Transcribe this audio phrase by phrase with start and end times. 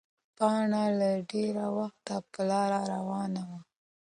[0.37, 3.59] پاڼه له ډېره وخته په لاره روانه وه.